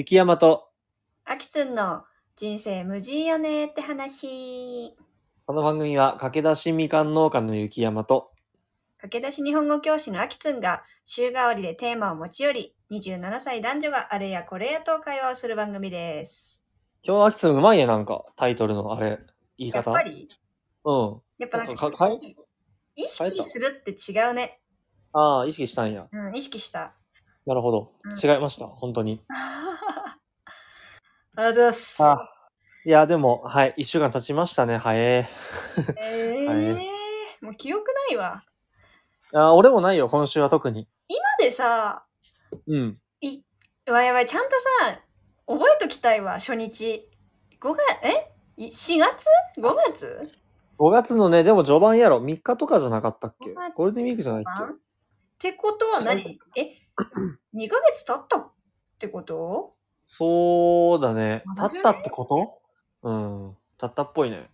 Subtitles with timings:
[0.00, 0.70] 雪山と、
[1.26, 4.96] あきつんの人生無事よねって話。
[5.44, 8.30] この番組は駆け出しみかん農家の雪山と、
[9.02, 16.64] 駆け出し日本語教師のあきつんが週替わりでテーマを持ち寄り、27歳男女があれやこれやと会話をする番組です。
[17.02, 19.18] 今日はあきつんうまいね、なんか、タイトルのあれ、
[19.58, 19.90] 言い方？
[19.90, 20.28] やっぱり？
[20.82, 21.20] うん。
[21.36, 22.18] やっぱなんかかか変え
[22.96, 24.62] 意識するって違うね。
[25.12, 26.06] ああ、意識したんや。
[26.10, 26.94] うん、意識した。
[27.44, 28.12] なるほどうん。
[28.12, 29.22] 違いました、本当に。
[31.40, 32.02] ありがとうございます。
[32.02, 32.28] あ
[32.84, 35.28] いや、でも、はい、一週間経ちましたね、早え。
[35.98, 36.86] えー、はい
[37.42, 38.44] もう記憶ないわ。
[39.32, 40.86] あ俺もないよ、今週は特に。
[41.08, 42.04] 今でさ、
[42.66, 42.98] うん。
[43.20, 43.42] い、
[43.88, 44.50] わやばい、ちゃんと
[44.82, 45.00] さ、
[45.46, 47.08] 覚えときたいわ、初日。
[47.60, 48.32] 5月、え？
[48.56, 49.26] い ?4 月
[49.58, 50.22] ?5 月
[50.78, 52.22] ？5月のね、でも序盤やろ。
[52.22, 54.44] 3日とかじゃなかったっけ？5月ゴールデンウィークじゃないっ
[55.38, 55.48] け？
[55.50, 56.38] ってことは何？
[56.56, 56.76] え
[57.54, 58.52] ?2 ヶ月経ったっ
[58.98, 59.70] てこと？
[60.12, 61.44] そうだね。
[61.44, 63.08] まだ経ったってこと？
[63.08, 63.56] うん。
[63.78, 64.50] 経ったっぽいね。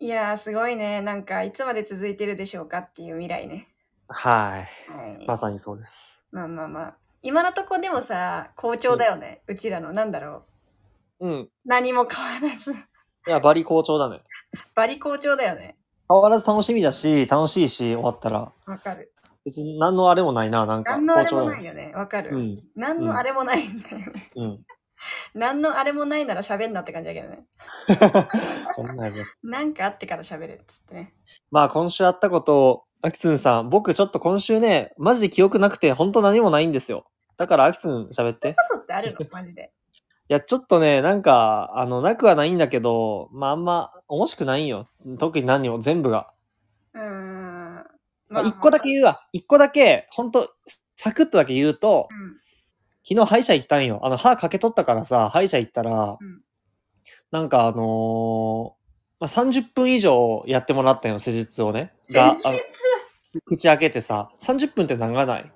[0.00, 1.00] いやー、すごいね。
[1.00, 3.68] なんか、いつまで続いてるでしょうかっていう未来ね。
[4.06, 4.92] はい。
[4.92, 5.26] はい。
[5.26, 6.22] まさにそうです。
[6.30, 6.96] まあまあまあ。
[7.22, 9.40] 今のとこでもさ、好調だよね。
[9.46, 10.44] うちらの、なんだろ
[11.20, 11.28] う。
[11.28, 11.50] うん。
[11.64, 12.72] 何も変わらず。
[12.72, 12.74] い
[13.28, 14.20] や、バリ好調だね。
[14.76, 15.78] バリ好調だよね。
[16.06, 18.52] 変わらず楽しみだし、楽しいし、終わったら。
[18.66, 19.11] わかる。
[19.44, 20.92] 別に何のあれもないな、なんか。
[20.92, 21.92] 何のあれもないよね。
[21.94, 22.36] わかる。
[22.36, 22.62] うん。
[22.76, 24.28] 何のあれもないんだよね。
[24.36, 24.60] うん。
[25.34, 27.44] 何のあれもないなら喋んなって感じだけどね。
[28.76, 29.16] そんなやつ。
[29.42, 31.14] なんかあってから喋れっつってね。
[31.50, 37.06] まあ、今週あったことを、アキツンさん、僕ちょっと今週ね、マジで記憶なくて、本当何もないんですよ。
[37.36, 38.50] だから、アキツン喋って。
[38.50, 39.26] いことってあるの？
[39.32, 39.72] マジで。
[40.32, 44.88] や、ちょっとね、なんか、あの、なくはないんだけど、まあ、あんま、面白くないんよ。
[45.18, 46.32] 特に何にも、全部が。
[46.94, 47.51] うーん。
[48.32, 49.26] まあ、一個だけ言うわ。
[49.32, 50.52] 一個だけ、ほんと、
[50.96, 52.36] サクッとだけ言うと、うん。
[53.04, 54.00] 昨日歯医者行ったんよ。
[54.02, 56.42] あの、歯かけ取ったからさ、歯医者行ったら、うん
[57.32, 58.82] なんかあのー
[59.18, 61.94] まあ、30分以上やってもらったんよ、施術をね。
[62.10, 62.36] が、
[63.46, 65.52] 口開けてさ、30分って長ない？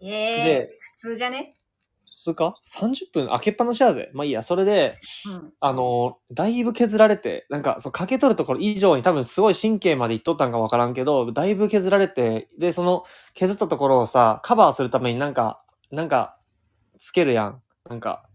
[0.00, 1.59] ええで普通じゃね？
[2.20, 4.10] 普通か ?30 分開けっぱなしだぜ。
[4.12, 4.92] まあいいや、それで、
[5.26, 5.52] うん。
[5.60, 13.04] あのーだいぶ削られて、なんか、そう、かけ取るところ以上に多分すごい神経までいっとったんかわからんけど、だいぶ削られて、で、その
[13.34, 16.36] 削ったところをさ、カバーするためになんか、なんか、
[16.98, 17.62] つけるやん。
[17.88, 18.28] なんか、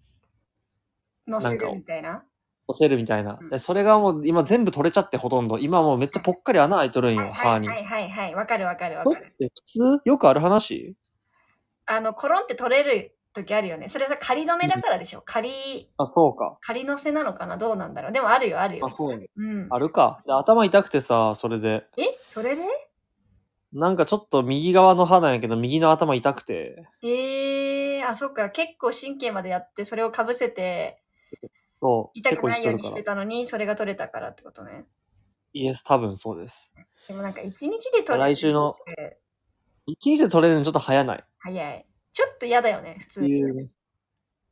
[1.28, 2.24] 乗せるみたいな？
[2.68, 3.50] 押せるみたいなうん。
[3.50, 5.60] で、それがもう今全部取れちゃってほとんど。
[5.60, 7.68] 今もうめっちゃぽっかり穴開いとるんよ、はい歯に。
[7.68, 8.36] はいはいはいはい。
[8.36, 9.36] わかるわかるわかる。
[9.38, 10.02] て普通？
[10.04, 10.96] よくある話？
[11.86, 13.90] あの、コロンって取れる時あるよね。
[13.90, 15.22] それさ、仮止めだからでしょ。
[15.24, 16.58] 仮、あ、そうか。
[16.62, 17.58] 仮乗せなのかな？
[17.58, 18.12] どうなんだろう？
[18.12, 18.90] でもあるよあるよあ、。
[18.90, 19.30] そうやね。
[19.36, 19.68] うん。
[19.70, 20.24] あるか。
[20.26, 21.86] で頭痛くてさ、それで。
[21.98, 22.04] え？
[22.28, 22.64] それで？
[23.74, 26.88] なんかちょっと右側の歯なんやけど、右の頭痛くて。
[27.04, 28.50] ええー、あ、そっか。
[28.50, 31.02] 結構神経までやって、それをかぶせて、
[31.82, 32.18] そう。
[32.18, 33.04] 痛くないようにして。
[33.04, 34.86] たのに、それが取れたからってことね。
[35.52, 36.74] イエス、多分そうです。
[37.08, 38.76] でもなんか一日で取れる来週の
[39.86, 41.20] 一日で取れるのちょっと早ない。
[41.20, 41.86] っ早い。
[42.16, 43.44] ちょっと嫌だよね、普通に。
[43.66, 43.68] っ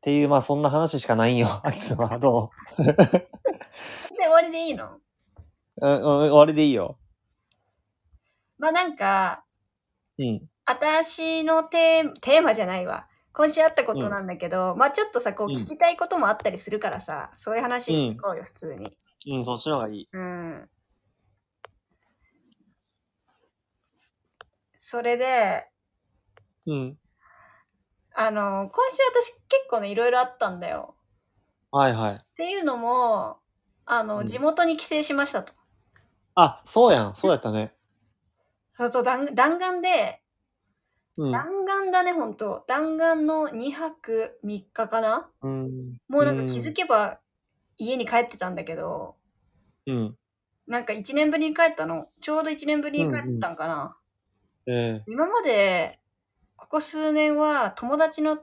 [0.01, 1.61] ていう、まあそんな話しかないんよ。
[1.63, 2.83] アキさんはど で、
[4.17, 4.99] 終わりでいいの？
[5.77, 6.99] ううん、うん、終わりでいいよ。
[8.57, 9.45] まあなんか、
[10.17, 10.41] うん。
[10.65, 13.07] 私のテーテーマじゃないわ。
[13.31, 18.89] 今週あったことなんだけど、まあちょっとさ、こううん聞きたいこともあったりするからさ、そういう話していこうよ、普通に。
[19.27, 20.07] うん、そっちの方がいい。
[20.11, 20.69] うん。
[24.79, 25.69] それで、
[26.65, 26.97] うん。
[28.15, 30.95] あの、今週私結構ね、いろいろあったんだよ。
[31.71, 32.13] はいはい。
[32.13, 33.37] っていうのも、
[33.85, 35.53] あの、うん地元に帰省しましたと。
[36.35, 37.15] あ、そうやん。
[37.15, 37.73] そうやったね。
[38.77, 40.21] そうそう、弾弾丸で、
[41.17, 41.31] うん。
[41.31, 42.63] 弾丸だね、ほんと。
[42.67, 45.29] 弾丸の2泊3日かな？
[45.41, 45.97] うん。
[46.07, 47.19] もうなんか気づけば
[47.77, 49.15] 家に帰ってたんだけど、
[49.85, 50.17] うん。
[50.67, 52.07] なんか1年ぶりに帰ったの。
[52.21, 53.97] ちょうど1年ぶりに帰ったんかな。
[54.65, 55.99] ええ今まで、
[56.63, 58.39] ここ数年は友達の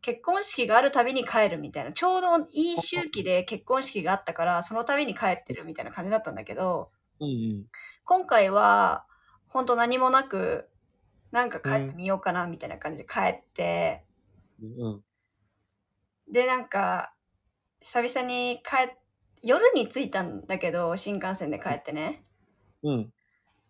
[0.00, 7.64] 結婚式があるたびに帰るみたいな、ちょうどいい周期で結婚式があったから、そのたびに帰ってるみたいな感じだったんだけど、うんうん。
[8.04, 9.06] 今回は、
[9.46, 10.70] ほんと何もなく、
[11.32, 14.06] なんか帰ってみようかなみたいな感じで帰って、
[14.62, 15.02] うん。
[16.32, 17.14] で、なんか、
[17.82, 18.98] 久々に帰っ、
[19.42, 22.24] 夜に着いたんだけど、新幹線で帰ってね。
[22.82, 23.12] うん。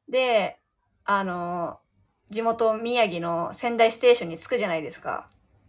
[0.08, 0.60] で、
[1.04, 1.80] あの、
[2.30, 5.26] 地元宮城の仙台ステーションに着くじゃないですか。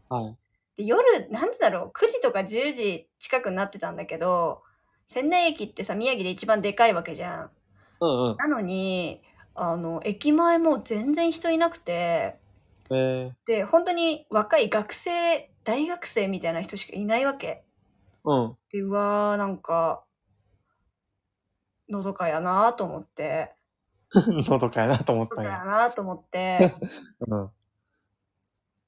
[0.10, 0.36] はい。
[0.78, 4.64] で夜、なんでだろう、9時とか10時近くになってたんだけど、
[5.08, 7.52] 仙台駅ってさ、宮城で一番でかいわけじゃん。
[8.02, 8.38] うんうん。
[8.38, 9.22] なのに、
[9.54, 12.40] あの、駅前も全然人いなくて、
[12.90, 17.64] えで、本当に若い学生、大学生みたいな人しかいないわけ。
[18.26, 18.58] ー、うん。
[18.72, 20.04] で、うわー、なんか、
[21.90, 23.55] のどかやなと思って、
[24.50, 25.64] のどかやなと思ったんや。
[25.66, 26.74] なと思って、
[27.28, 27.52] うん。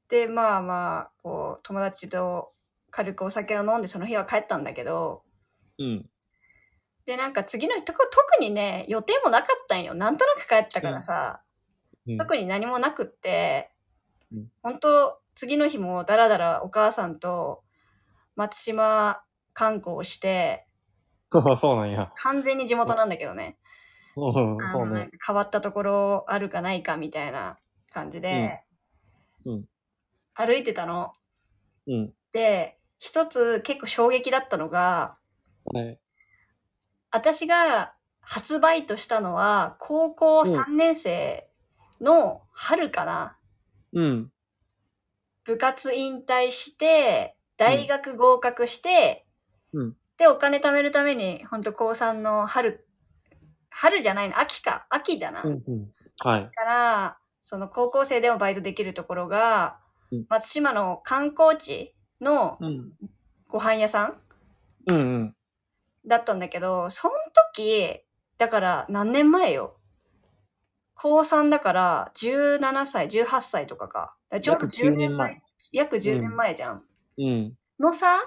[0.09, 2.53] で、まあまあ、こう、友達と
[2.91, 5.23] 軽くお酒を飲んでその日は帰ったんだけど、
[5.77, 6.09] うん。
[7.05, 7.97] で、なんか次の日、特
[8.39, 9.93] にね、予定もなかったんよ。
[9.93, 11.41] なんとなく帰ったからさ、
[12.05, 12.17] うん。
[12.17, 13.77] 特に何もなくって、うん
[14.61, 17.63] 本当次の日もだらだらお母さんと
[18.35, 19.21] 松島
[19.53, 20.67] 観光をして、
[21.57, 22.11] そうなんや。
[22.15, 23.57] 完全に地元なんだけどね。
[24.17, 25.09] うん、あそうね。
[25.25, 27.57] 変わったところあるかないかみたいな
[27.93, 28.63] 感じで、
[29.45, 29.65] うんうん
[30.39, 31.13] 歩いてたの。
[31.87, 32.13] うん。
[32.31, 35.15] で、一つ結構衝撃だったのが、
[35.65, 35.99] はい。
[37.09, 41.49] 私が初バイトしたのは高校うん3年生
[41.99, 43.39] の春かな。
[43.93, 44.31] うん。
[45.43, 49.25] 部活引退して、大学合格して、
[49.73, 52.86] うんで、お金貯めるために、ほんと高3の春、
[53.69, 55.41] 春じゃないの、秋か、秋だな。
[55.43, 55.63] うん。
[55.67, 55.91] うん。
[56.19, 56.51] はい。
[56.53, 59.79] から、その高校生でもバイトできるところが、
[60.11, 62.93] うん松島の観光地のうん。
[63.49, 64.21] ご飯屋さん
[64.87, 65.35] うんうん。
[66.05, 67.13] だったんだけど、その
[67.53, 67.99] 時、
[68.37, 69.77] だから何年前よ。
[70.95, 74.15] 高3だから17歳、18歳とかか。
[74.29, 75.41] だからちょうど約9 10年前。
[75.73, 76.83] 約10年前じゃん。
[77.17, 77.53] うん。
[77.79, 78.19] のさ、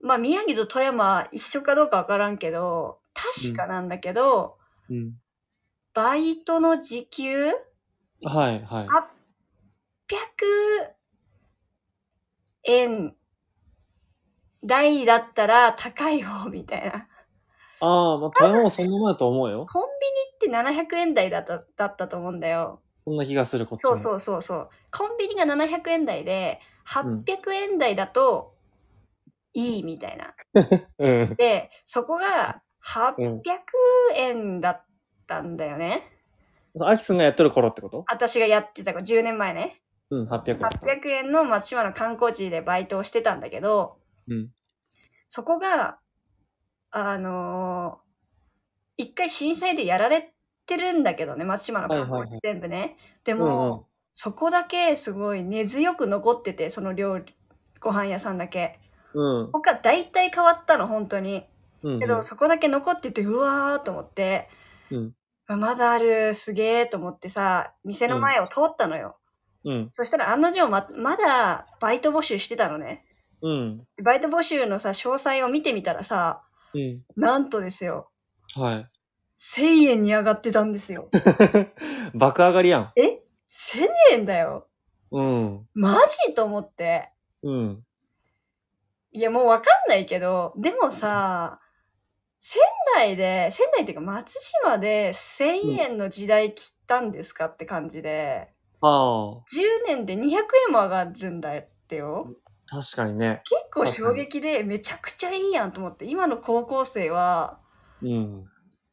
[0.00, 4.58] まあ宮城と富山一緒かどうかわからんけど、確かなんだけど、
[4.90, 5.14] うん。
[5.94, 7.46] バイトの時給？
[8.24, 8.88] はい、はい。
[10.08, 10.94] 800
[12.64, 13.14] 円
[14.64, 17.08] 台だったら高い方みたいな。
[17.80, 19.66] ああ、まあ、富山もそんなもんやと思うよ。
[19.66, 19.88] コン
[20.40, 22.80] ビニって700円台だっただったと思うんだよ。
[23.04, 23.96] そんな気がする、こっちも。
[23.96, 24.68] そうそうそうそう。
[24.90, 28.54] コンビニが700円台で、800円台だと
[29.52, 30.34] いいみたいな。
[30.98, 30.98] う。
[30.98, 31.34] うん。
[31.36, 33.40] で、そこがうん800
[34.16, 34.84] 円だっ
[35.26, 36.10] たんだよね。
[36.80, 38.04] アキスンがやっとる頃ってこと？
[38.10, 39.80] 私がやってたから10年前ね。
[40.10, 40.58] うん、800円。
[40.58, 43.96] 800円の松島の観光地でバイトをしてたんだけど、
[44.28, 44.50] うん。
[45.28, 45.98] そこが、
[46.90, 48.04] あのー
[48.96, 50.32] 一回震災でやられ
[50.66, 52.96] てるんだけどね、松島の観光地全部ね。
[53.24, 53.84] でうんも、うん
[54.16, 57.34] そこだけすごい根強く残ってて、その料理、
[57.80, 58.78] ご飯屋さんだけ。
[59.12, 59.50] うん。
[59.50, 61.44] 他大体変わったの、本当に。
[61.84, 62.00] うん。
[62.00, 64.48] けど、そこだけ残ってて、うわーと思って、
[64.90, 65.12] うん。
[65.46, 69.18] あまだある、すげーと思ってさ、店の前を通ったのよ。
[69.64, 69.88] うん。
[69.92, 73.04] そしたら案の定ま、まだバイト募集してたのね。
[73.42, 73.78] うん。
[73.96, 76.42] でバイト募集のさ、詳細を見てみたらさ、
[76.72, 77.02] うん。
[77.16, 78.10] なんとですよ、
[78.56, 78.90] はい。
[79.38, 81.10] 1000円に上がってたんですよ。
[82.14, 82.92] 爆上がりやん。
[82.96, 83.22] え
[83.52, 84.68] ?1000 円だよ。
[85.10, 85.68] うん。
[85.74, 87.10] マジと思って。
[87.42, 87.84] うん。
[89.12, 91.58] いや、もうわかんないけど、でもさ、
[92.46, 92.60] 仙
[92.94, 98.52] 台で、仙台っていうか松島で1000円の時代切ったんですかって感じで、
[98.82, 102.28] あ10年で200円も上がるんだってよ。
[102.70, 103.40] あ、確かにね。
[103.44, 107.60] 結構衝撃でめちゃくちゃいいやんと思って、今の高校生は、
[108.02, 108.44] うん。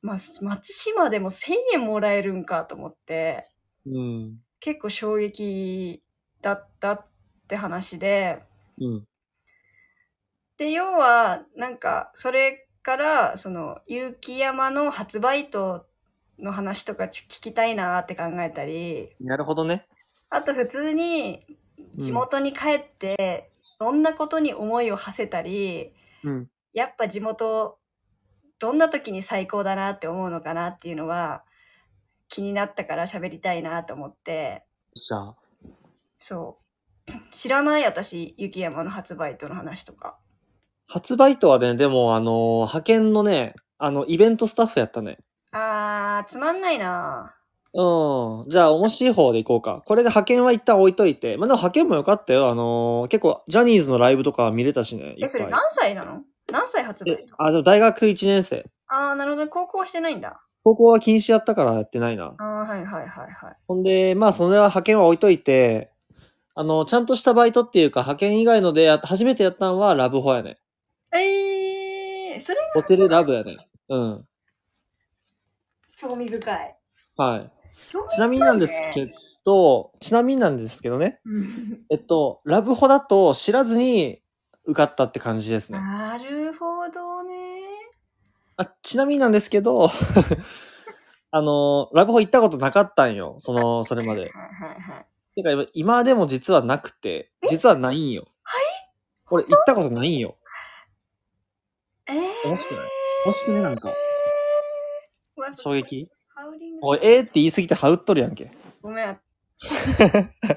[0.01, 3.49] ま、松島でも1000円もらえるんかと思って、
[3.85, 4.37] うん。
[4.61, 6.01] 結構衝撃
[6.41, 7.05] だったっ
[7.49, 8.43] て話で、
[8.79, 9.03] うん。
[10.55, 15.85] で、要は、なんか、それから、その、雪山の発売と
[16.39, 19.87] の話とか聞きたいなって考えたり、なるほどね。
[20.29, 21.45] あと普通に
[21.95, 26.49] 地元に帰って、どんなことに思いを馳せたり、うん。
[26.73, 27.77] やっぱ地元、
[28.59, 31.43] どんな時に最高だなって思うのかなっていうのは、
[32.29, 34.63] 気になったから喋りたいなと思って。
[36.17, 36.57] そ
[37.07, 37.11] う。
[37.31, 40.17] 知らない私、雪山の発売との話とか。
[40.91, 45.19] 発売とはね、でも、あのー派遣のね、あの、イベントスタッフやったね。
[45.53, 47.33] あー、つまんないな
[47.73, 48.49] うん。
[48.49, 49.81] じゃあ、面白い方でいこうか。
[49.85, 51.37] これで派遣は一旦置いといて。
[51.37, 52.49] まあ、でも派遣もよかったよ。
[52.49, 55.03] あのー結構、ジャニーズのライブとか見れたしね。
[55.03, 56.23] いえ、っぱいそれ何歳なの？
[56.51, 58.65] 何歳発売と、えあ、でも大学1年生。
[58.87, 59.47] あー、なるほど。
[59.47, 60.41] 高校はしてないんだ。
[60.65, 62.35] 高校は禁止やったからやってないな。
[62.37, 63.55] あー、はいはいはいはい。
[63.67, 65.91] ほんで、まあ、それは派遣は置いといて、
[66.53, 70.57] あの、ちゃんとしたバイトっていうか、派遣以外のでや、初めてやったのはラブホやね。
[71.13, 73.57] えー、それホテルラブやね。
[73.89, 74.27] うん。
[75.97, 76.75] 興味深い。
[77.17, 77.51] はい。
[77.91, 79.13] 興味深いねちなみになんですけ
[79.43, 81.19] ど、ちなみになんですけどね。
[81.25, 84.21] うんえっと、ラブホだと知らずに
[84.65, 85.79] 受かったって感じですね。
[85.79, 87.33] なるほどね。
[88.57, 89.89] あちなみになんですけど、
[91.31, 93.35] あの、ラブホ行ったことなかったんよ。
[93.39, 94.21] その、それまで。
[94.21, 94.39] はいは
[94.77, 95.05] いはい。
[95.35, 98.27] てか今、今でも実はなくて、実はないんよ。
[98.43, 98.63] はい？
[99.29, 100.35] 俺行ったことないんよ。
[102.07, 102.89] えー、欲しくない
[103.25, 103.93] 欲しくねなんか。
[105.63, 106.07] 衝撃？
[106.35, 108.51] ハウリングおい、えーって言い過ぎてハウっとるやんけ。
[108.81, 109.07] ごめん。
[109.09, 109.19] あん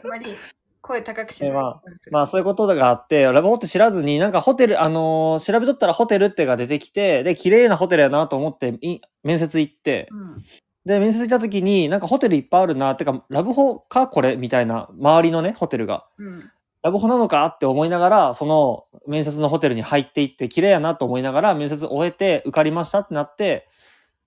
[0.09, 0.35] まり
[0.81, 1.51] 声高くしない。
[1.51, 10.45] えまあまあそういうことがあって、ラブホって知らずに、なんかホテル、あのー調べとったらホテルってが出てきて、で、綺麗なホテルやなと思って、い面接行って、うん。
[10.87, 14.37] で、面接行った時に、なんかホテルいっぱいあるな、ってか、ラブホかこれ？
[14.37, 16.07] みたいな、周りのね、ホテルが。
[16.19, 16.51] うん。
[16.85, 23.67] ラブホなのかって思いながら、その面接のホテルに入っていって、綺麗やなと思いながら、面接終えて受かりましたってなって、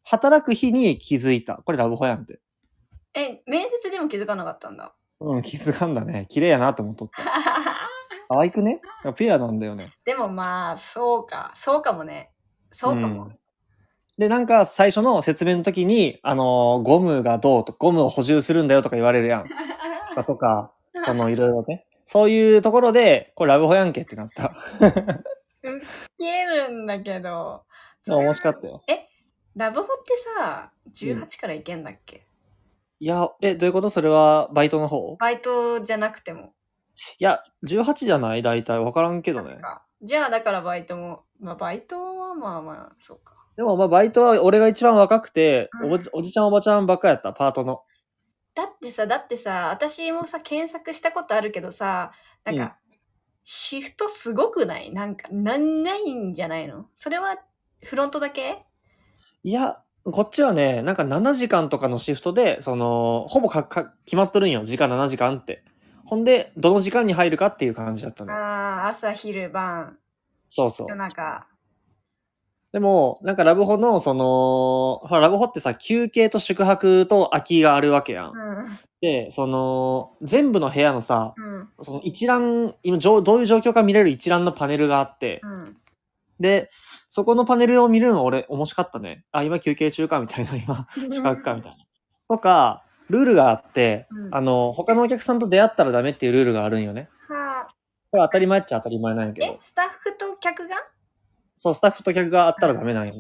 [0.04, 1.58] 働く日に気づいた。
[1.58, 2.40] これラブホやんって。
[3.14, 4.96] え、面接でも気づかなかったんだ。
[5.20, 6.26] うん、気づかんだね。
[6.30, 7.24] 綺麗やなと思っとった。
[8.28, 8.82] 可愛くね？
[9.16, 9.86] ピュアなんだよね。
[10.04, 11.52] でもまあ、そうか。
[11.54, 12.32] そうかもね。
[12.72, 13.26] そうかも。
[13.26, 13.38] うん
[14.18, 19.46] で、なんか最初の説明の時に、あのーゴムがどうと、ゴムを補充するんだよとか言われるやん。
[20.16, 20.72] だとか、
[21.06, 21.86] そのいろいろね。
[22.10, 24.56] そういうところで、これラブホやんけってなった。
[25.62, 25.76] 消
[26.22, 27.66] えるんだけど。
[28.08, 28.82] 面白かったよ。
[29.58, 32.26] ラブホってさ、18からいけんだっけ、
[33.02, 33.90] いや、え、どういうこと？
[33.90, 35.18] それはバイトの方？
[35.20, 36.54] バイトじゃなくても。
[37.20, 38.42] いや、18じゃない？
[38.42, 38.80] 大体。
[38.80, 39.58] わからんけどね。
[40.02, 43.34] じゃあだからバイトも、まあバイトはまあまあ、そうか。
[43.58, 47.82] でも、まあ、バイトは俺が一番若くて、うんおじおじちゃんおばちゃんばっかやった、パートの。
[48.58, 52.12] だってさ、だってさ、私もさ、検索したことあるけどさ、
[52.44, 52.72] なんか、うん
[53.50, 54.92] シフトすごくない？
[54.92, 56.88] なんか、長いんじゃないの？
[56.96, 57.38] それは、
[57.82, 58.66] フロントだけ？
[59.42, 64.66] いや、こっちはね、なんか7時間とかのシフトで、その、ほぼかか決まっとるんよ。
[64.66, 65.64] 時間7時間って。
[66.04, 68.34] ほんで、どの時間に入るかっていう感じだったね。
[68.34, 69.98] ああ、朝、昼、晩、
[70.50, 70.98] そうそう夜。
[70.98, 71.48] 中。
[72.74, 78.26] でも、なんかラブホの、その、ほら、ラブホってさ、休憩と宿泊と空きがあるわけやん。
[78.28, 78.80] うん。
[79.02, 81.70] で、その、全部の部屋のさ、うん。
[81.82, 85.78] その一覧、今、じょうどういう状況か見れる一覧のパネルがあって、うん。
[86.42, 86.70] で、
[87.10, 89.24] そこのパネルを見るの俺面白かったね。
[89.32, 91.78] あ、今休憩中かみたいな、今、 宿泊かみたいな。
[92.30, 97.08] とか、ルールがあって、うんあの、他のお客さんと出会ったらダメっていうルールがあるんよね。
[97.30, 97.74] はあ。
[98.12, 100.76] これ当たり前っちゃ当たり前なんやけえど、、スタッフと客が？
[101.60, 103.20] そう、スタッフと客があったらダメなんよね。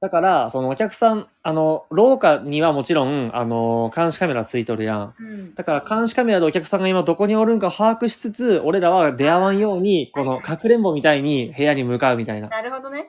[0.00, 5.14] だから、そのお客さん、あの、廊下にはもちろん、あの、監視カメラついとるやん。
[5.18, 5.54] うん。
[5.54, 12.48] だから監視カメラでお客さんが今どこにおるんか把握しつつ、俺らは出会わんように、このかくれんぼみたいに部屋に向かうみたいな。
[12.48, 13.08] なるほどね。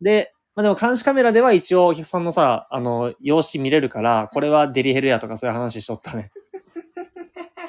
[0.00, 6.30] で、まあでも監視カメラでは一応お客さんのさ、あの、容姿見れるから、これはデリヘルやとかそういう話しとったね。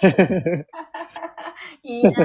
[1.84, 2.16] いいなぁ。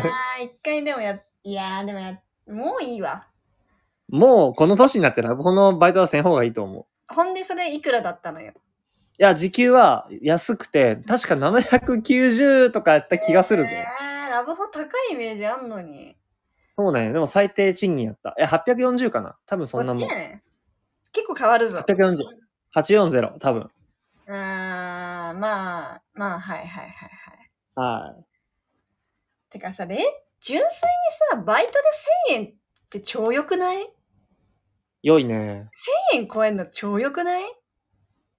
[0.45, 3.27] 一回でもや、いやーでもや、もういいわ。
[4.09, 7.15] もうこの年になってラブホのバイトはせん方がいいと思う。
[7.15, 8.53] ほんでそれいくらだったのよ？
[9.19, 13.71] いや、時給は安くて、確か790とかやった気がするぞ。
[13.71, 16.17] えー、ラブホ高いイメージあんのに。
[16.69, 17.13] そうね。
[17.13, 18.35] でも最低賃金やった。
[18.39, 19.37] え、840かな？
[19.47, 20.13] 多分そんなもんこっち。
[20.13, 20.43] やね
[21.13, 21.79] 結構変わるぞ。
[21.79, 22.19] 840。
[22.75, 23.71] 840、多分。
[24.29, 26.91] あー、まあ、まあ、はいはいはい
[27.75, 28.11] はい。
[28.11, 28.25] はい。
[29.51, 29.97] てかさ、れ
[30.41, 30.71] 純粋に
[31.31, 31.79] さ、バイトで
[32.35, 32.55] 1000円っ
[32.91, 33.81] て超良くない ?1000
[35.07, 35.71] 良いね。
[36.15, 37.45] 円超えんの超良くない？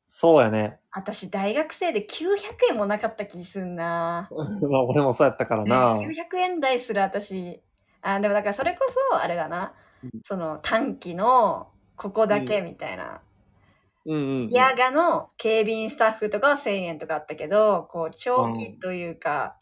[0.02, 0.76] そうやね。
[0.92, 4.28] 私、大学生で900円もなかった気すんな
[4.70, 5.96] まあ俺もそうやったからな。
[6.04, 7.64] 900円台する私。
[8.02, 8.80] あ、でもだからそれこ
[9.12, 10.10] そ、あれだなうん。
[10.24, 13.22] その短期の、ここだけみたいな。
[14.06, 14.48] うんうん。
[14.50, 19.58] ギャガの警備員スタッフとかは1000円とかあったけど、こう、長期というか、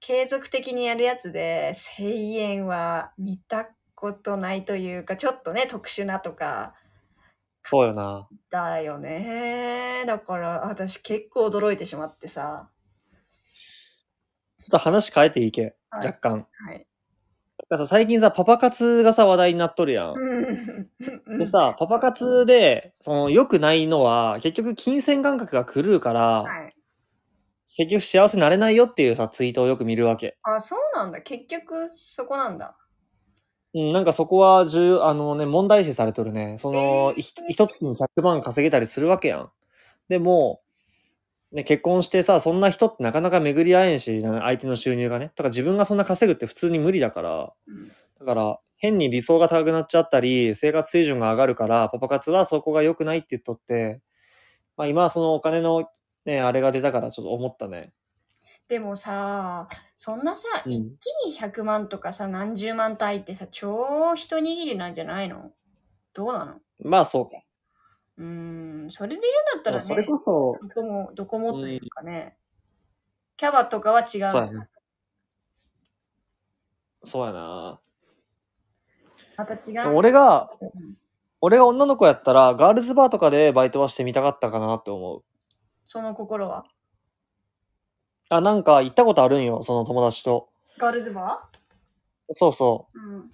[0.00, 3.68] 継続的にやるやつで1000円は見た
[4.02, 6.74] ことないというか、ちょっとね、特殊なとか、
[7.62, 8.26] そうよな。
[8.50, 10.02] だよね。
[10.04, 12.68] だから、私結構驚いてしまってさ。
[14.64, 15.50] ちょっと話変えていい？
[15.52, 15.76] け。
[15.90, 16.46] はい若干。
[16.66, 16.78] はい。
[16.78, 16.86] だか
[17.70, 26.74] らさ最近さ、パパ活がさ、話題になっとるやんでさ、パパ活で、その、良くないのは、結局、金銭感覚が狂うから、はい。
[27.76, 30.36] 結局幸せになれないよっていうさ、ツイートをよく見るわけ。
[30.42, 31.20] あ、そうなんだ。
[31.22, 32.76] 結局、そこなんだ。
[33.74, 36.56] うん、なんかそこは重、あのね、問題視されとるね。
[36.58, 39.50] その、一月に100万稼げたりするわけやん。
[40.08, 40.60] でも、
[41.52, 45.26] ね、結婚してさ、そんな人ってなかなか巡り合えんし、な相手の収入がね。
[45.26, 54.00] だから自分がそんな稼ぐって普通に無理だから、うんだから、変に理想が高くなっちゃったり、生活水準が上がるから、パパ活はそこが良くないって言っとって、
[54.76, 55.88] まあ今はそのお金の
[56.26, 57.92] ね、あれが出たからちょっと思ったね。
[58.72, 65.50] でもさ、そんなさ、うん一気に100万とかさ、何十万単位ってさ、超一握りなんじゃないの？
[66.14, 66.54] どうなの？
[66.82, 67.36] まあそうか。
[68.16, 72.38] うーん、それで言うんだったらね、それこそ、どこも、どこもというかね、
[73.36, 74.08] キャバとかは違う。
[74.08, 74.68] そうやな。
[77.02, 77.80] そうやな。
[79.36, 79.96] また違でもう。
[79.96, 80.70] 俺が、うん
[81.42, 85.24] 俺が女の子やったら、ガールズバーとかでバイトはしてみたかったかなって思う。
[85.86, 86.64] その心は？
[88.32, 90.48] あ、なんか行ったことあるんよ、その友達と。
[90.78, 91.42] ガールズバ
[92.34, 92.98] そうそう。
[92.98, 93.30] ーうん。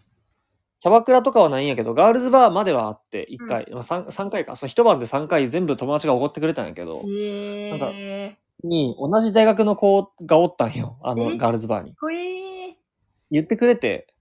[0.81, 4.57] キャバクラとかはないんやけど、ガールズバーまではあって、1回、まあ 3, 三回か。
[4.57, 10.99] その一晩で3回全部友達がおごってくれたんやけど、へなんかえに、同じ大学の子がおったんよ。
[11.03, 11.39] あの、え？
[11.39, 11.93] ガールズバーに。
[11.93, 12.75] ー。
[13.31, 14.13] 言ってくれて、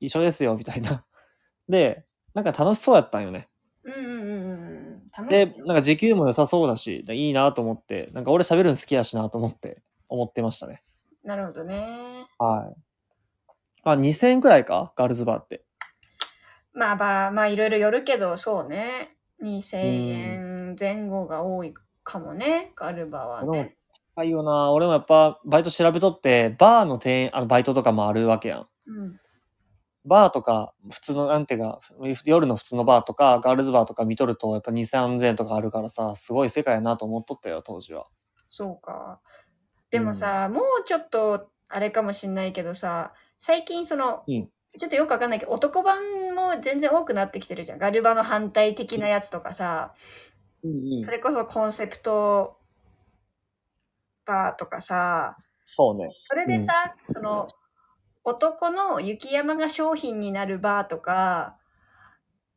[0.00, 1.04] 一緒ですよ、みたいな。
[1.68, 3.48] で、なんか楽しそうやったんよね。
[3.84, 4.34] うんうんうんう
[4.96, 5.02] ん。
[5.16, 5.46] 楽で。
[5.66, 10.82] なんか時給も良さそうだし、いいなと思って、なんか俺喋るの好きやしなと思って、思ってましたね。
[11.24, 12.26] なるほどね。
[12.38, 12.82] はい。
[13.84, 14.92] あ、2000円くらいか？
[14.96, 15.64] ガールズバーって。
[16.74, 19.16] まあまあ、まあいろいろよるけど、そうね。
[19.42, 19.78] 2000
[20.10, 22.72] 円前後が多いかもね。
[22.76, 23.76] ガルバはね。
[24.14, 28.66] 高いよな俺もやっぱバイト調べとって、バーの店員、あのバイトとかもあるわけやん。
[28.86, 29.20] うん。
[30.04, 31.80] バーとか、普通の、なんていうか、
[32.24, 38.06] 夜の普通のバーとか、ガールズバーとか見とると、やっぱ2、3000円とかあるからさ、すごい世界やなと思っとったよ、当時は。
[38.48, 39.20] そうか。
[39.92, 44.50] でもさ、もうちょっと、あれかもしんないけどさ、最近その、うん。
[44.76, 47.78] ちょっとよくわかんないけど、男版も全然多くなってきてるじゃん。
[47.78, 49.92] ガルバの反対的なやつとかさ、
[50.64, 51.04] うんうん。
[51.04, 51.10] そ。
[51.10, 52.56] れこそコンセプト
[54.24, 56.08] バーとかさ、そうね。
[56.22, 56.72] それでさ、
[57.10, 57.46] その、
[58.24, 61.58] 男の雪山が商品になるバーとか、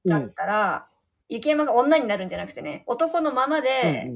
[0.06, 0.88] だったら、
[1.28, 4.14] 雪山が女になるんじゃなくてね、男のままうんで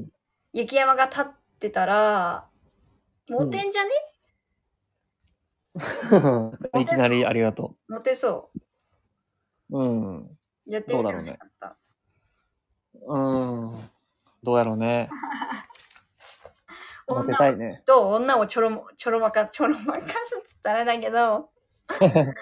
[0.52, 1.24] 雪山が立っ
[1.58, 2.49] てたら、
[3.30, 3.90] モテんじゃね、
[6.74, 7.76] う んいきなりありがと。
[7.88, 8.50] モテそ
[9.70, 10.18] ううん。
[10.18, 10.36] う。
[10.66, 11.78] やってみてほしかった。
[13.06, 13.90] うん。
[14.42, 15.08] どうやろうね。
[17.06, 17.82] モテ女をたいね。
[17.86, 21.50] と女をちょろも、ちょろまか、ちょろまかすって言ったらだけど、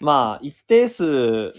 [0.00, 1.52] まあ、一定数、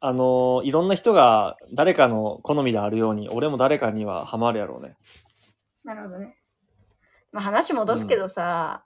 [0.00, 4.96] あのいろんな人が誰かの好みであるように、俺も誰かにはハマるやろうね。
[5.84, 6.36] なるほどね。
[7.32, 8.84] まあ話戻すけどさ、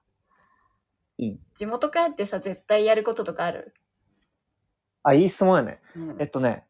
[1.19, 3.75] うん地元帰ってさ、絶対やることとかある、
[5.03, 5.81] あ、いい質問やね。
[5.95, 6.65] うんえっとね、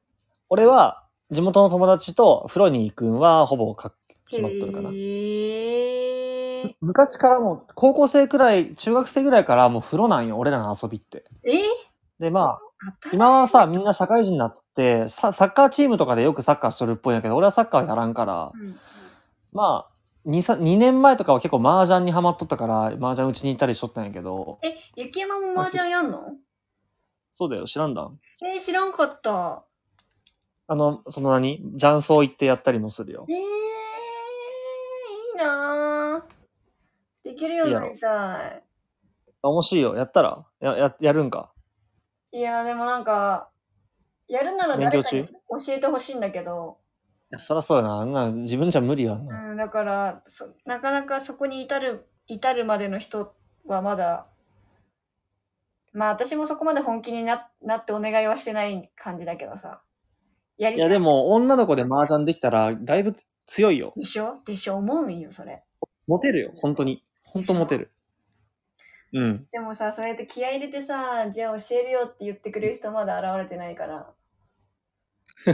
[0.50, 3.94] 俺は地元の友達と風呂に行くんはほぼか
[4.28, 4.90] 決まっとるかな。
[4.90, 11.24] へー昔からもう、高校生くらい、中学生ぐらいからもう風呂なんよ、俺らの遊びって。
[11.44, 11.50] え？
[12.20, 12.61] で、まあ、
[13.12, 18.77] 今はさ、みんな社会人になって、ササッカーチームとかでよくサッカーしとるっぽいんやけど、俺はサッカーやらんから、うん
[19.53, 26.37] まあ、2, さ2年前とかは結構麻雀にハマっとったから、麻雀うちに行ったりしとったんやけど、え、雪山も麻雀やんの？
[27.31, 28.18] そうだよ、知らんだん。
[28.47, 29.64] えー、知らんかった。
[30.68, 31.61] あの、その何？
[31.79, 33.33] 雀荘行ってやったりもするよえ。
[33.33, 33.45] ー、いい
[35.38, 36.33] なぁ。
[37.25, 38.62] できるようになりたい。
[39.42, 40.45] 面白いよ、やったら？
[40.61, 41.52] や、や、やるんか？
[42.33, 43.51] いや、でもなんか、
[44.29, 46.79] やるなら誰かに教えてほしいんだけど、
[47.31, 48.01] いや、そらそうやな。
[48.01, 49.53] あんな自分じゃ無理やんうな。
[49.55, 53.35] ん、だからそ、なかなかそこに至る、至るまでの人
[53.66, 54.27] はまだ、
[55.92, 59.83] まあ私もそこまで本気にななってお願いはしてない感じだけどさ。
[60.59, 63.14] やりいいでも、女の子で麻雀できたら、だいぶ
[63.47, 63.92] 強いよ。
[63.97, 64.35] でしょ？
[64.47, 64.77] でしょ？
[64.77, 65.62] 思うんよ、それ。
[66.07, 67.05] モテるよ、本当に。
[67.27, 67.91] 本当モテる。
[69.12, 69.48] うん。
[69.51, 74.14] でもさ、そうやって気合い入れてさ、じゃあ教えるよって言ってくれる人まだ現れてないから、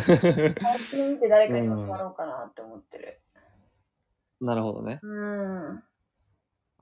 [0.61, 3.21] 最近見て誰かに教わろうかなって思ってる。
[4.41, 5.01] なるほどね。
[5.03, 5.09] う
[5.75, 5.83] ん。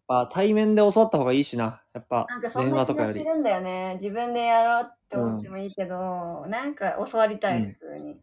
[0.08, 1.82] あ、対面で教わった方がいいしな。
[1.94, 3.14] やっぱなんか、そん電な話とかより。
[3.14, 3.94] 気がしてるんだよね。
[4.00, 8.20] 自分でやろうって思ってもいいけど、なんか教わりたい、うん普通に。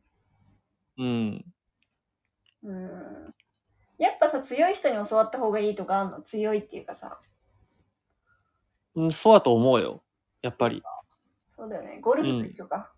[0.98, 1.54] うん。
[2.64, 3.36] うん。
[3.98, 6.22] やっぱさ、強い人に教わった方がいいとかあんの？
[6.22, 7.20] 強いっていうかさ。
[8.96, 10.04] うん、そうだと思うよ。
[10.42, 10.84] やっぱり。
[11.56, 12.00] そうだよね。
[12.02, 12.92] ゴルフと一緒か。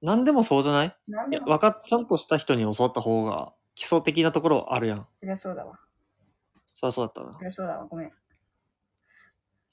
[0.00, 0.86] 何でもそうじゃない？
[0.86, 5.06] いや、なんでもわかっ、ちゃんとした人に教わった方が、基礎的なところあるやん。
[5.12, 5.78] そりゃそうだわ。
[6.74, 7.40] そりゃそうだったなそ。
[7.40, 7.86] りゃそうだわ。
[7.86, 8.12] ごめん。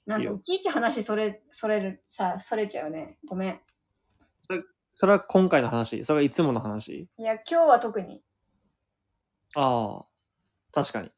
[0.06, 3.18] なんいいよかいちいち話それ、それる、さ、それちゃうね。
[3.28, 3.62] ごめん。
[4.94, 6.04] それは今回の話。
[6.04, 7.10] それはいつもの話。
[7.18, 8.24] いや、今日は特に。
[9.56, 10.06] ああ。
[10.72, 11.12] 確かに。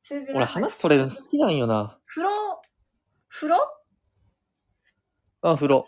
[0.00, 1.98] それで俺話それ好きなんよな。
[2.06, 2.62] 風呂、
[3.34, 3.56] 風呂？
[5.40, 5.86] あ、風呂。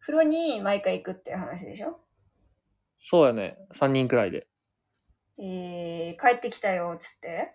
[0.00, 1.98] 風呂に毎回行くっていう話でしょ？
[2.94, 3.56] そうやね。
[3.72, 4.46] 3人くらいで。
[5.38, 7.54] えー、帰ってきたよ、つって？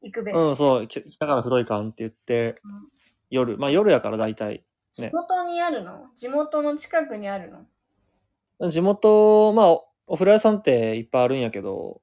[0.00, 0.32] 行くべ。
[0.32, 0.86] うん、そう。
[0.86, 2.88] き来たから風呂行かんって言って、うん
[3.30, 3.58] 夜。
[3.58, 4.64] まあ夜やから大体。
[4.94, 6.06] 地元にあるの？
[6.16, 7.50] 地元の近くにある
[8.60, 8.70] の？
[8.70, 9.66] 地元、まあ、
[10.06, 12.00] お風呂屋さんっていっぱいあるんやけど、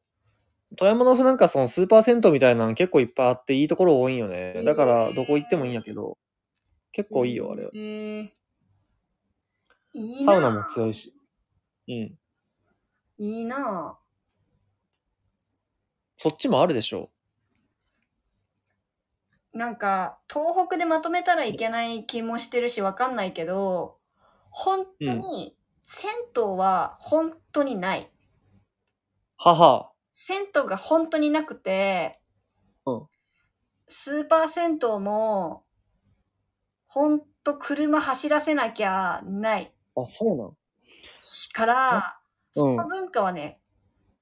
[0.78, 4.64] 富山のなんかそのスーパー銭湯みたいなの結構いっぱいあっていいところ多いんよね。
[4.64, 6.18] だからどこ行ってもいいんやけど、
[6.92, 7.70] 結構いいよ、あれ。
[7.74, 8.30] えー
[9.94, 11.12] いいなサウナも強いし。
[11.88, 12.18] うん。
[13.18, 13.98] いいな
[16.18, 17.10] そっちもあるでしょ。
[19.54, 23.98] なんか、東北でまとめたらいけない気もしてるし、わかんないけど、
[24.50, 28.10] 本当に、銭湯は本当にない。
[29.38, 29.91] はは。
[30.12, 32.20] 銭湯が本当になくて、
[32.86, 33.08] うん
[33.88, 35.66] スーパー銭湯も、
[36.88, 39.74] ほんと車走らせなきゃない。
[39.96, 40.58] あ、そうなん
[41.54, 42.20] から、
[42.56, 42.88] うんその。
[42.88, 43.62] 文化はね、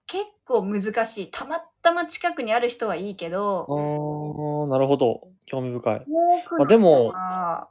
[0.07, 1.31] 結構難しい。
[1.31, 5.27] たまたま近くにある人はいいけあど、ー、なるほど。
[5.45, 6.05] 興味深い。
[6.07, 7.69] 多くのあでも人は、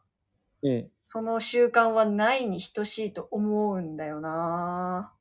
[0.62, 0.90] うん。
[1.04, 5.17] その習慣はないに等しいと思うんだよな不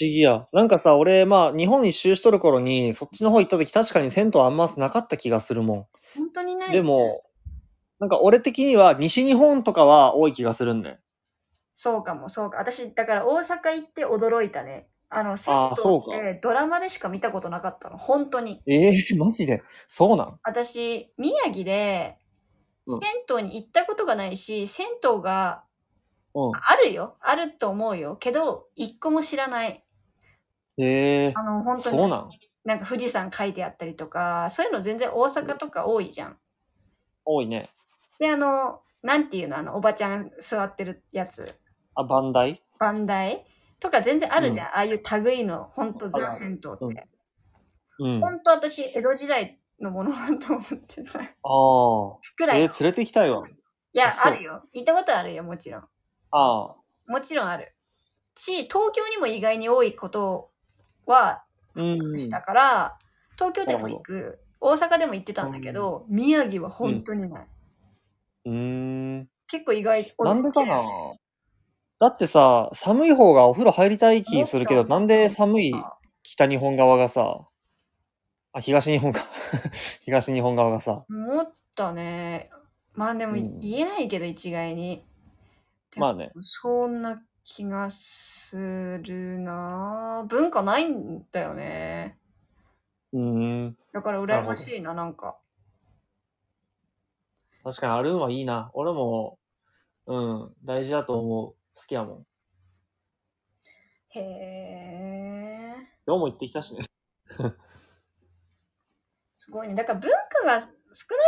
[0.00, 0.46] 思議や。
[0.52, 6.68] なんかさ、俺、まあ、日本一周しとる頃に、そっちの方行った時、確かに銭湯あんまなかった気がするも本当にない。
[6.70, 6.72] ん。
[6.72, 7.22] で、も、
[7.98, 10.96] なんか俺的には、西日本とかは多い気がするんだよ。
[11.74, 12.58] そうかも、そうか。
[12.58, 14.88] 私、だから大阪行って驚いたね。
[15.08, 17.96] あの、銭あーそうか湯ってドラマでしか見たことなかったの。
[17.96, 18.62] 本当に。
[18.66, 19.62] ええマジで？
[19.86, 20.40] そうなん？
[20.42, 22.16] 私、宮城で、
[22.86, 25.64] うん銭湯に行ったことがないし、銭湯が
[26.38, 26.52] うん。
[26.54, 27.16] あるよ。
[27.22, 28.16] あると思うよ。
[28.16, 29.82] けど、一個も知らない。
[30.76, 31.96] ええあの、本当に。
[31.96, 32.30] そうなん？
[32.64, 36.36] なんか富士山書いてあったりとか、そういうの全然大阪とか多いじゃん。
[37.24, 37.70] 多いね。
[38.18, 39.56] で、あの、なんていうの？
[39.56, 41.54] あの、おばちゃん座ってるやつ。
[41.94, 42.62] あ、バンダイ？
[42.78, 43.46] バンダイ？
[43.80, 44.66] とか全然あるじゃん。
[44.66, 47.08] ああいう類の、ほんとザ・銭湯って。
[47.98, 48.24] うんうん。
[48.24, 51.20] あほんと私、江戸時代のものだと思ってた。
[51.20, 52.16] あー。
[52.36, 52.60] くらい。
[52.60, 53.46] えー、連れて行きたいわ。
[53.48, 54.62] いやあるよ。
[54.74, 55.88] 行ったことあるよ、もちろん。
[56.30, 56.76] ああ。
[57.06, 57.74] もちろんある。
[58.36, 60.50] し、東京にも意外に多いこと
[61.06, 62.18] はうん。
[62.18, 62.98] したから、
[63.34, 67.46] 東京でも行く、大阪でも行ってたんだけど、宮城は本当にない。
[68.46, 68.52] うー
[69.20, 69.28] ん。
[69.48, 70.14] 結構意外。
[70.18, 70.82] なんでかな
[71.98, 75.74] だってさ、寒い方がお風呂入りたい気するけど、なんで寒い
[76.22, 77.46] 北日本側がさ、
[78.52, 79.20] あ、東日本か。
[80.04, 82.50] 東日本側がさ、思ったね。
[82.94, 85.06] まあでもうん言えないけど一概に。
[85.96, 86.30] まあね。
[86.40, 92.18] そんな気がするなぁ文化ないんだよね。
[93.12, 93.20] うー
[93.68, 93.76] ん。
[93.92, 95.38] だから羨ましいな、なんか。
[97.64, 98.70] 確かにあるんはいいな。
[98.74, 99.38] 俺も、
[100.06, 101.54] うん、大事だと思う。
[101.74, 102.26] 好きやもん。
[104.10, 105.74] へえ。
[106.06, 106.84] 今日も行ってきたしね。
[109.38, 109.74] すごいね。
[109.74, 110.72] だから文化が少な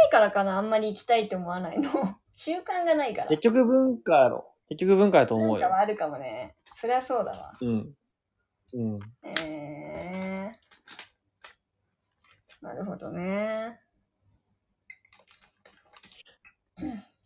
[0.08, 1.90] いからかな、あんまり行きたいと思わないの。
[2.34, 3.28] 習慣がないから。
[3.28, 4.54] 結局文化やろ。
[4.68, 5.78] 結局文化やと思うよ文化は。
[5.80, 6.56] あるかもね。
[6.74, 7.52] そりゃそうだわ。
[7.60, 7.92] うん。
[8.74, 9.00] うん。
[9.22, 10.58] へえ
[12.60, 13.80] なるほどね。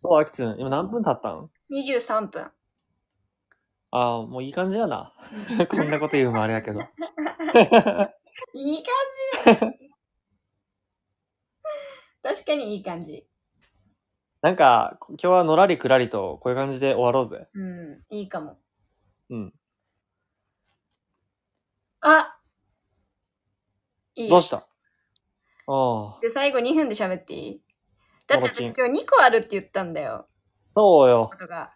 [0.03, 0.57] そう、あきつん？
[0.59, 2.51] 今何分経ったん？23分。
[3.91, 5.13] ああ、もういい感じやな。
[5.69, 6.81] こんなこと言うのもあれやけど。
[8.55, 8.83] いい
[9.45, 9.61] 感じ
[12.23, 13.27] 確かにいい感じ。
[14.43, 17.47] なんか、今日はのらりくらりと、こういう感じで終わろうぜ。
[17.55, 18.59] うん、いいかも。
[19.31, 19.55] うん。
[22.01, 22.37] あ
[24.17, 24.57] いいどうした？
[24.57, 24.67] あ
[25.69, 26.19] あ。
[26.21, 27.63] じゃあ最後2分で喋っていい？
[28.27, 30.27] だって私今日2個あるって言ったんだよ。
[30.73, 31.39] そうよこ。
[31.39, 31.73] とが。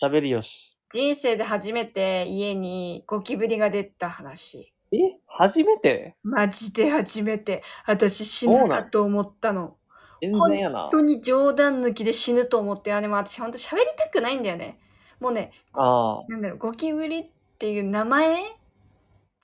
[0.00, 0.80] 喋りよし。
[0.92, 4.72] 人生で初めて家にゴキブリが出た話。
[4.92, 5.18] え？
[5.26, 6.16] 初めて？
[6.22, 7.64] マジで初めて。
[7.88, 9.77] 私死ぬかと思ったの。
[10.20, 10.90] 全然やな本。
[10.90, 14.78] 当に冗談抜きで死ぬと思って、あ、でも私本当喋りたくないんだよね。
[15.20, 16.24] もうね、ああ。
[16.28, 17.26] なんだろう、ゴキブリっ
[17.58, 18.38] ていう名前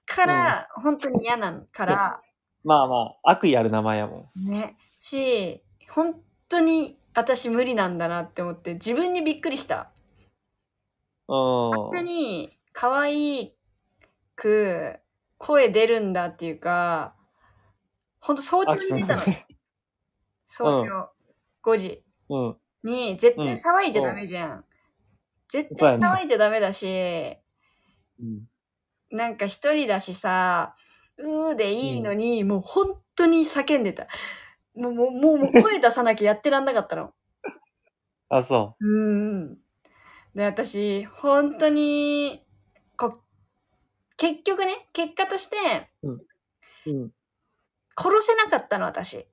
[0.07, 2.21] から、本当に嫌なんから、
[2.65, 4.51] まあまあ、悪意ある名前やもん。
[4.51, 4.77] ね。
[4.99, 9.91] し、本当に私無理なんだなって思って、自分にびっくりした。
[11.27, 12.07] こんなうん。
[12.07, 13.55] に可愛
[14.35, 14.97] く
[15.39, 17.15] 声出るんだっていうか、
[18.21, 19.23] 本当早朝に出たの。
[20.57, 21.11] 早朝、
[21.65, 22.57] 5時うん。
[22.85, 24.65] に、絶対騒いじゃダメじゃん。
[25.49, 26.87] 絶対そうやね騒いじゃダメだし、
[28.21, 28.45] うん。
[29.11, 30.77] なんか一人だしさ、
[31.19, 34.07] うーでいいのに、もう本当に叫んでた。
[34.77, 37.13] もう、もう、もうもう声出さなきゃやってらんなかったの。
[38.31, 39.59] あ、そううん。
[40.37, 42.47] で、私、本当に、
[42.97, 43.25] こ、
[44.17, 45.57] 結局ね、結果として、
[46.05, 46.13] う。
[46.87, 47.11] うん。
[47.97, 49.27] 殺せなかったの、私。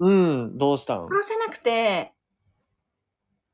[0.00, 0.58] うん。
[0.58, 1.06] どうしたん？
[1.06, 2.12] 殺せなくて、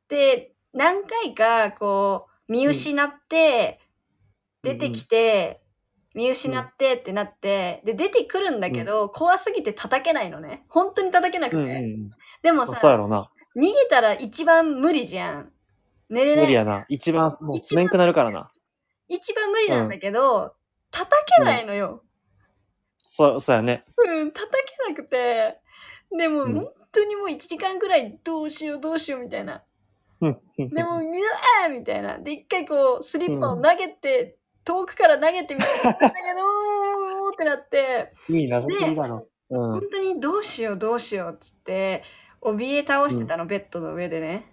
[0.09, 3.81] で、何回か、こう、見失って、
[4.63, 5.63] 出てきて、
[6.15, 10.65] 見失ってってなって、で、出てくるんだけど、怖すぎて叩けないのね。
[10.69, 11.97] 本当に叩けなくて。
[12.43, 13.31] でもさ、そうやろうな。
[13.57, 15.53] 逃げたら一番無理じゃん。
[16.09, 16.45] 寝れない。
[16.45, 16.87] 無理やな。
[16.89, 18.51] 一番、もうすめんくなるからな。
[19.09, 20.55] 一番無理なんだけど、
[20.91, 22.03] 叩けないのよ。
[22.99, 23.85] そう、そうやね。
[24.09, 24.51] うん、叩
[24.87, 25.61] けなくて。
[26.17, 29.63] でも、うん本当にもう1時間ぐらいどうしようどうしようみたいな。
[30.21, 30.41] うん。
[30.57, 32.19] でも、 うわーみたいな。
[32.19, 36.11] で、一回こう、スリッパを投げて、遠くから投げてみた んだけど、
[37.27, 39.29] おーってなって、いいな、そりだろ。
[39.51, 39.81] うん本。
[39.91, 42.03] 当にどうしようどうしようっつって、
[42.41, 44.47] 怯え倒してたの、ベッドの上でね。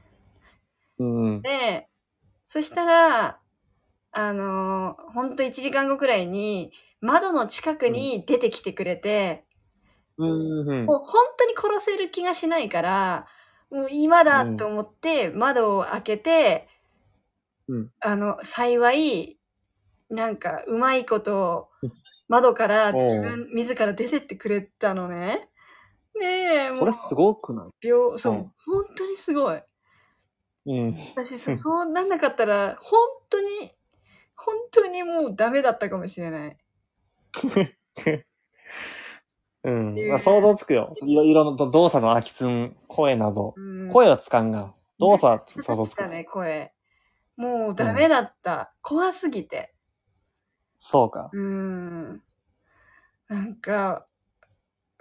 [1.00, 1.42] うん。
[1.42, 1.88] で、
[2.46, 3.40] そしたら、
[4.12, 9.47] あのー、ほんと1時間後くらいに、窓の近くに出てきてくれて、
[10.18, 10.70] うん。
[10.70, 13.28] うんもう本当に殺せる気がしないから、
[13.72, 16.70] もう今だと思って窓を開けて、
[17.68, 19.40] うんあの、幸い、
[20.10, 21.70] なんかうまいこと
[22.30, 25.50] 窓から自分自ら出てってくれたのね。
[26.20, 27.72] ねえ、それすごくない？
[27.82, 29.64] 秒、そう、うん本当にすごい。
[30.66, 30.96] うん。
[31.16, 33.00] 私さ、うんそうなんなかったら、本
[33.30, 33.72] 当に、
[34.36, 36.58] 本当にもうダメだったかもしれない。
[39.68, 40.08] うん。
[40.08, 40.94] まあ、想像つくよ。
[41.04, 43.54] いろいろの動作の空きつん、声など。
[43.58, 44.74] うん、声はつかんが。
[44.98, 46.08] 動作は 想像つく。
[46.08, 46.74] ね、声。
[47.36, 48.74] もうダメだった。
[48.82, 49.74] 怖すぎて。
[50.78, 51.30] そうか。
[51.34, 52.24] うーん。
[53.28, 54.08] なんか、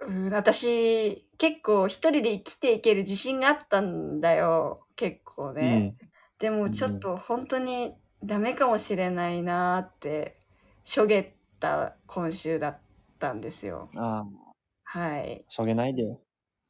[0.01, 4.85] うん、私、結構一人で生きていける自信があったんだよ。
[4.97, 5.77] 結構うね。
[5.77, 5.97] ん。
[6.39, 10.37] でもちょっと本当にダメかもしれないなーって、
[10.83, 12.79] しょげった今週だっ
[13.17, 13.89] たんですよ。
[13.97, 14.46] ああ、
[14.89, 15.43] はい。
[15.49, 16.21] しょげないでよ。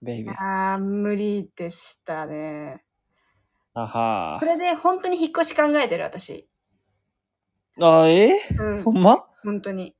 [0.02, 0.34] ベイビー。
[0.40, 2.84] あー、無理でしたね。
[3.76, 6.50] あはそれで本当に引っ越し考えてる私。
[7.80, 8.02] あ。
[8.02, 9.24] あえうんほ、んま？
[9.44, 9.96] 本当に。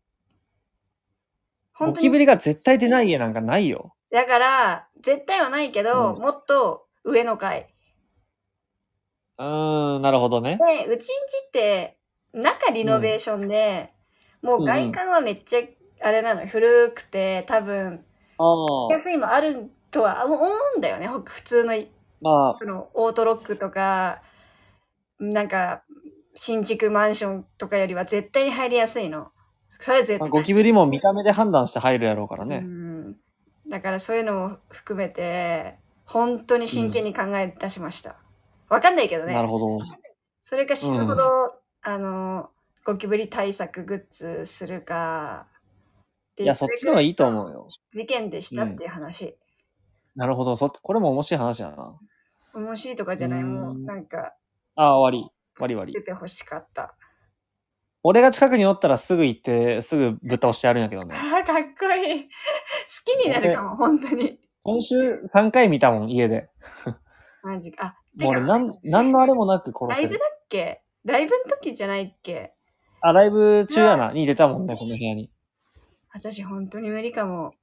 [1.80, 1.94] ゴ。
[1.94, 3.94] キブリが絶対出ない家なんかないよ。
[4.12, 7.74] だから、絶対はないけど、うんもっと上の階。
[9.38, 10.58] うーん、なるほどね。
[10.58, 11.10] で、うちんち
[11.48, 12.00] って、
[12.34, 13.94] 中リノベーションで、
[14.42, 15.60] もう外観はめっちゃ、
[16.08, 18.07] あれなのよ、古くて、多分、ああ。
[18.92, 20.36] 安いもあるとは思
[20.76, 21.74] うんだよね、ほ普通の、
[22.22, 24.22] まあ、その、オートロックとか、
[25.20, 25.84] なんか、
[26.36, 29.32] 新築マンションとかよりは絶対に入りやすいの。
[29.80, 30.42] それ絶まあ対。
[30.42, 32.60] ゴキブリも見た目で判断して入るやろうからうね。
[32.60, 33.16] ん。
[33.70, 38.16] だからそういうのも含めて、本当に真剣に考え出しました。
[38.70, 39.34] わかんないけどね。
[39.34, 39.80] なるほど。
[40.44, 41.24] それか死ぬほど、
[41.82, 42.50] あの、
[42.86, 45.48] ゴキブリ対策グッズするか。
[46.38, 47.68] でいや、そっちの方がいいと思うよ。
[47.92, 49.36] 事件でしたっていう話。
[50.16, 50.56] なるほど。
[50.56, 51.98] そ、これも面白い話やな。
[52.54, 54.34] 面白いとかじゃない、うんもうなんか
[54.76, 55.30] ああ、終わり。
[55.56, 56.02] 終わり終わり出。
[56.04, 56.96] てほしかった。
[58.04, 61.16] 俺が近くにおったらすぐ行って、すぐぶっ倒してやるんやけどね。
[61.16, 62.24] ああ、かっこいい。
[62.24, 62.30] 好
[63.04, 64.40] きになるかも、本当に。
[64.64, 66.50] 今週3回見たもん、家で。
[67.44, 67.96] マジか。
[68.20, 70.20] あ、もう俺なん、なんのあれもなく殺ライブだ。
[70.26, 70.84] っけ？
[71.04, 72.54] ライブの時じゃないっけ？
[73.02, 75.32] あ、ライブ中やな、に出たもんね、この部屋に。
[76.18, 77.54] 私本当に無理かも。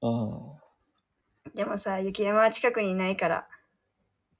[0.00, 0.58] う
[1.54, 3.48] でもさ、雪山は近くにいないから。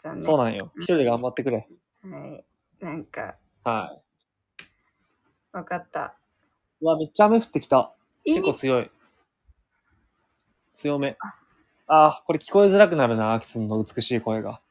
[0.02, 0.20] 残ん。
[0.20, 0.22] 念。
[0.22, 0.72] そうなんよ。
[0.78, 1.68] 一人で頑張ってくれ。
[2.02, 2.44] はい。
[2.80, 4.64] なんか、はい。
[5.52, 6.16] わかった。
[6.80, 7.92] うわ、めっちゃ雨降ってきた。
[8.24, 8.90] 結構強い。
[10.72, 11.18] 強め。
[11.86, 14.62] あー、これ聞こえづらくなるな、アキツンの美しい声が。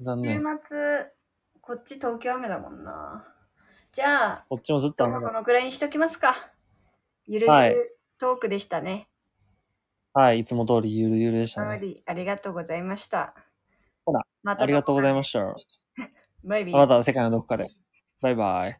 [0.00, 0.42] 残週念。
[0.62, 1.12] 末、
[1.62, 3.26] こっち東京雨だもんな。
[3.92, 5.38] じゃあ、こっちもずっと今日はこ雨だ。
[5.40, 6.34] のくらいにしときますか。
[7.28, 9.06] ゆるゆはいるトークでしたね。
[10.14, 11.78] はい、いつも通りゆるゆるでしたあね。
[11.80, 13.34] りありがとうございました。
[14.06, 15.32] ほら、またありがとうございまし。
[15.32, 15.54] た。
[16.42, 16.76] バイビー。
[16.76, 17.68] また世界のどこかで。
[18.22, 18.76] バイバイ。